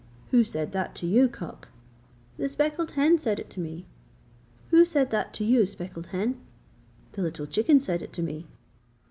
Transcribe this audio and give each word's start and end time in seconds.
'Who 0.31 0.43
said 0.43 0.71
that 0.71 0.95
to 0.95 1.05
you, 1.05 1.29
cock?' 1.29 1.67
'The 2.39 2.49
speckled 2.49 2.91
hen 2.93 3.19
said 3.19 3.39
it 3.39 3.51
to 3.51 3.59
me.' 3.59 3.85
'Who 4.71 4.83
said 4.83 5.11
that 5.11 5.31
to 5.35 5.43
you, 5.43 5.67
speckled 5.67 6.07
hen?' 6.07 6.39
'The 7.11 7.21
little 7.21 7.45
chicken 7.45 7.79
said 7.79 8.01
it 8.01 8.11
to 8.13 8.23
me.' 8.23 8.47